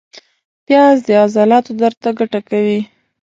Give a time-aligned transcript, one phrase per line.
[0.65, 2.79] پیاز د عضلاتو درد ته ګټه کوي